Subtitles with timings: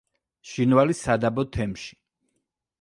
[0.51, 1.95] ჟინვალის სადაბო თემში.